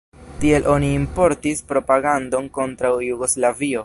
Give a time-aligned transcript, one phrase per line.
[0.43, 3.79] Tiel oni importis propagandon kontraŭ Jugoslavio.